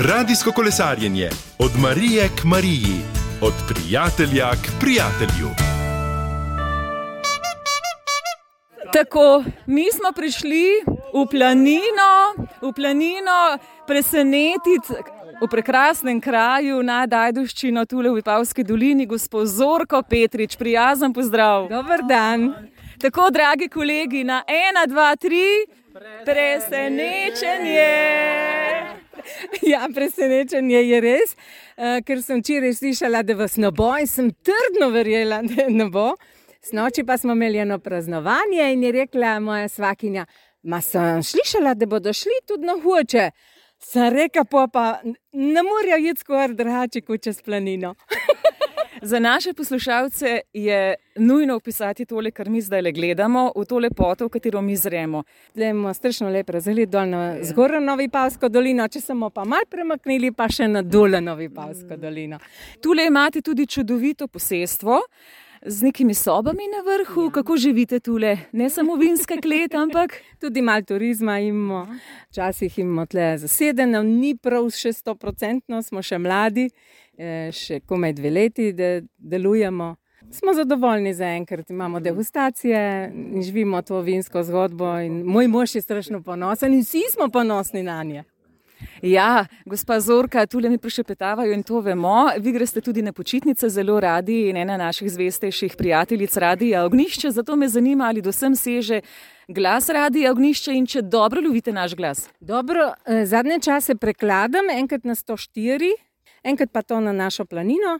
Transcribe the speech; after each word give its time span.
Radijsko 0.00 0.52
kolesarjenje 0.52 1.30
od 1.58 1.70
Marije 1.82 2.28
k 2.28 2.44
Mariji, 2.44 3.00
od 3.42 3.52
prijatelja 3.68 4.50
k 4.50 4.80
prijatelju. 4.80 5.50
Tako, 8.92 9.44
mi 9.66 9.84
smo 9.92 10.12
prišli 10.16 10.64
v 11.14 11.26
planino, 11.30 12.34
v 12.62 12.72
planino 12.72 13.58
presenetiti 13.86 14.92
v 15.40 15.48
prekrasnem 15.50 16.20
kraju 16.20 16.82
nad 16.82 17.12
Ajduščino, 17.12 17.84
tukaj 17.84 18.10
v 18.10 18.14
Vipavski 18.14 18.64
dolini, 18.64 19.06
gospod 19.06 19.46
Zorko 19.46 20.02
Petrič, 20.02 20.56
prijazen 20.56 21.12
pozdrav. 21.12 21.68
Dober 21.68 22.00
dan. 22.08 22.54
Tako, 23.00 23.30
dragi 23.30 23.68
kolegi, 23.68 24.24
na 24.24 24.42
ena, 24.46 24.86
dva, 24.86 25.16
tri, 25.16 25.66
presenečenje. 26.24 28.07
Ja, 29.72 29.88
presenečenje 29.94 30.82
je 30.82 31.00
res, 31.00 31.34
uh, 31.76 31.98
ker 32.06 32.22
sem 32.22 32.42
včeraj 32.42 32.74
slišala, 32.80 33.22
da 33.22 33.36
vas 33.38 33.56
ne 33.56 33.70
bo 33.70 33.90
in 34.00 34.06
sem 34.06 34.30
trdno 34.30 34.90
verjela, 34.94 35.42
da 35.50 35.68
ne 35.68 35.88
bo. 35.92 36.12
Snoči 36.64 37.04
pa 37.06 37.16
smo 37.18 37.32
imeli 37.32 37.58
eno 37.62 37.78
praznovanje 37.78 38.72
in 38.72 38.82
je 38.82 38.92
rekla 38.92 39.38
moja 39.40 39.68
svakinja, 39.68 40.26
ma 40.62 40.80
sem 40.80 41.22
slišala, 41.22 41.74
da 41.74 41.86
bodo 41.86 42.12
šli 42.12 42.42
tudi 42.46 42.66
na 42.66 42.74
hoče. 42.82 43.30
Sem 43.78 44.10
rekla, 44.12 44.44
pa, 44.44 44.66
pa 44.72 44.84
ne 45.32 45.62
morajo 45.62 46.00
iti 46.02 46.20
skoraj 46.20 46.56
drugače 46.58 47.00
kot 47.06 47.22
čez 47.22 47.42
planino. 47.42 47.94
Za 49.02 49.18
naše 49.18 49.52
poslušalce 49.52 50.40
je 50.52 50.94
nujno 51.16 51.54
opisati 51.56 52.06
tole, 52.06 52.30
kar 52.30 52.50
mi 52.50 52.60
zdaj 52.60 52.82
le 52.82 52.92
gledamo, 52.92 53.52
v 53.56 53.64
to 53.64 53.78
lepoto, 53.78 54.26
v 54.26 54.28
katero 54.28 54.62
mi 54.62 54.76
zremo. 54.76 55.22
Zdaj 55.54 55.70
imamo 55.70 55.94
strašno 55.94 56.28
lepo 56.28 56.52
razgled 56.52 56.88
dol 56.88 57.08
na 57.08 57.36
zgornjo 57.42 57.80
Novi 57.80 58.08
Pavsko 58.08 58.48
dolino, 58.48 58.88
če 58.88 59.00
smo 59.00 59.30
pa 59.30 59.44
mal 59.44 59.66
premaknili, 59.70 60.32
pa 60.32 60.48
še 60.48 60.68
na 60.68 60.82
dole 60.82 61.20
Novi 61.20 61.48
Pavsko 61.48 61.96
dolino. 61.96 62.38
Tule 62.82 63.06
imate 63.06 63.40
tudi 63.40 63.66
čudovito 63.66 64.28
posestvo. 64.28 65.00
Z 65.66 65.82
nekimi 65.82 66.14
sobami 66.14 66.68
na 66.70 66.84
vrhu, 66.86 67.30
kako 67.30 67.56
živite 67.56 67.98
tule, 68.00 68.36
ne 68.52 68.70
samo 68.70 68.94
vinske 68.94 69.40
klet, 69.42 69.74
ampak 69.82 70.14
tudi 70.40 70.62
malo 70.62 70.82
turizma 70.82 71.38
imamo. 71.38 71.86
Včasih 72.30 72.78
imamo 72.78 73.06
tle 73.06 73.38
zasedeno, 73.38 74.02
ni 74.02 74.36
prav 74.36 74.70
še 74.70 74.92
sto 74.92 75.14
procentno, 75.14 75.82
smo 75.82 76.02
še 76.02 76.18
mladi, 76.18 76.68
še 77.52 77.80
komaj 77.86 78.12
dve 78.12 78.30
leti, 78.30 78.72
da 78.72 79.00
delujemo. 79.18 79.96
Smo 80.30 80.52
zadovoljni 80.54 81.14
za 81.14 81.24
enkrat, 81.24 81.70
imamo 81.70 82.00
degustacije 82.00 83.12
in 83.14 83.42
živimo 83.42 83.82
to 83.82 84.00
vinsko 84.00 84.42
zgodbo. 84.42 84.92
Moj 85.24 85.48
mož 85.48 85.74
je 85.74 85.82
strašno 85.82 86.22
ponosen 86.22 86.74
in 86.74 86.80
vsi 86.80 87.02
smo 87.12 87.28
ponosni 87.28 87.82
na 87.82 88.02
nje. 88.02 88.24
Ja, 89.02 89.46
gospa 89.66 90.00
Zorka, 90.00 90.46
tukaj 90.46 90.70
mi 90.70 90.78
prišepetavajo 90.78 91.52
in 91.52 91.62
to 91.62 91.80
vemo. 91.80 92.28
Vi 92.38 92.52
greste 92.52 92.80
tudi 92.80 93.02
na 93.02 93.12
počitnice 93.12 93.68
zelo 93.68 94.00
radi 94.00 94.48
in 94.48 94.56
ena 94.56 94.76
naših 94.76 95.10
zvestejših 95.10 95.76
prijateljic 95.78 96.36
radija 96.36 96.84
Ognišče. 96.84 97.30
Zato 97.30 97.56
me 97.56 97.68
zanima, 97.68 98.04
ali 98.04 98.22
do 98.22 98.32
sem 98.32 98.54
seže 98.56 99.00
glas 99.48 99.88
radija 99.88 100.30
Ognišče 100.32 100.74
in 100.74 100.86
če 100.86 101.02
dobro 101.02 101.40
lovite 101.40 101.72
naš 101.72 101.94
glas. 101.94 102.28
Dobro, 102.40 102.92
zadnje 103.24 103.60
čase 103.60 103.94
prekladam, 103.94 104.70
enkrat 104.70 105.04
na 105.04 105.14
104, 105.14 106.07
enkrat 106.44 106.72
pa 106.72 106.82
to 106.82 107.00
na 107.00 107.12
našo 107.12 107.44
planino. 107.44 107.98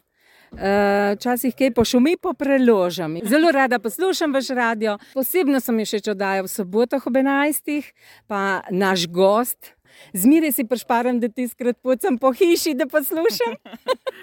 Včasih 0.48 1.53
kaj 1.55 1.75
pošumi, 1.77 2.17
pa 2.17 2.33
preložam. 2.33 3.19
Zelo 3.25 3.50
rada 3.53 3.78
poslušam 3.78 4.33
vaš 4.33 4.48
radio. 4.56 4.97
Posebno 5.14 5.61
sem 5.61 5.84
še 5.84 6.00
čudajo 6.00 6.47
v 6.47 6.53
sobotah 6.53 7.06
ob 7.06 7.19
11. 7.20 7.92
pa 8.27 8.62
naš 8.70 9.06
gost. 9.12 9.75
Zmeraj 10.12 10.53
si 10.53 10.64
prešparam, 10.64 11.20
da 11.20 11.28
ti 11.28 11.48
skrat 11.48 11.81
pucam 11.83 12.19
po 12.19 12.33
hiši, 12.33 12.75
da 12.78 12.86
poslušam. 12.86 13.56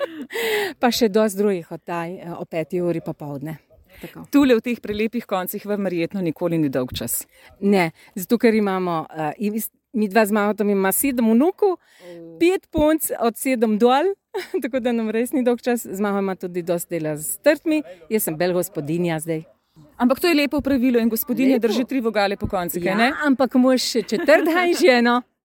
pa 0.81 0.91
še 0.91 1.09
dosti 1.09 1.41
drugih 1.41 1.71
oddaj 1.71 2.17
o 2.39 2.45
5. 2.45 2.81
uri 2.81 3.01
popovdne. 3.05 3.57
Tule 4.31 4.57
v 4.57 4.63
teh 4.63 4.79
prelepih 4.83 5.25
koncih 5.27 5.63
vam 5.65 5.87
verjetno 5.87 6.23
nikoli 6.23 6.57
ni 6.59 6.69
dolg 6.69 6.91
čas. 6.95 7.23
Ne, 7.61 7.91
zato 8.15 8.39
ker 8.41 8.55
imamo, 8.55 9.05
uh, 9.07 9.31
mi 9.95 10.09
dva 10.11 10.25
z 10.25 10.35
Mahotom 10.35 10.69
ima 10.69 10.91
sedem 10.91 11.31
vnukov, 11.31 11.77
pet 12.39 12.67
punc 12.71 13.09
od 13.19 13.37
sedem 13.39 13.77
dol, 13.79 14.13
tako 14.63 14.83
da 14.83 14.91
nam 14.91 15.09
res 15.09 15.33
ni 15.33 15.43
dolg 15.43 15.63
čas, 15.63 15.87
z 15.87 16.03
Mahom 16.03 16.27
ima 16.27 16.35
tudi 16.35 16.61
dosti 16.61 16.99
dela 16.99 17.15
z 17.17 17.39
trtmi, 17.43 17.81
jaz 18.11 18.27
sem 18.27 18.37
bel 18.37 18.53
gospodinja 18.53 19.19
zdaj. 19.23 19.45
Ampak 19.99 20.19
to 20.19 20.27
je 20.27 20.35
lepo 20.35 20.61
pravilo 20.61 20.99
in 20.99 21.09
gospodinja 21.09 21.59
drži 21.59 21.83
tri 21.87 21.99
vogale 22.03 22.37
po 22.37 22.47
koncih, 22.47 22.83
ja? 22.83 23.11
Ampak 23.25 23.55
moš 23.59 23.83
še 23.95 24.03
četrta 24.07 24.67
in 24.67 24.75
ženo. 24.79 25.21